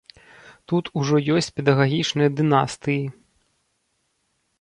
Тут 0.71 0.85
ужо 1.01 1.19
ёсць 1.35 1.49
педагагічныя 1.59 2.29
дынастыі. 2.39 3.05